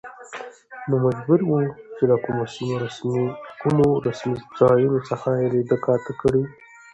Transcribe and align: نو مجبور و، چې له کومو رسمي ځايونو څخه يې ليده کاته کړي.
نو 0.87 0.95
مجبور 1.05 1.39
و، 1.43 1.51
چې 1.95 2.03
له 2.09 2.17
کومو 3.63 3.91
رسمي 4.07 4.37
ځايونو 4.57 4.99
څخه 5.09 5.29
يې 5.39 5.47
ليده 5.53 5.77
کاته 5.85 6.13
کړي. 6.21 6.43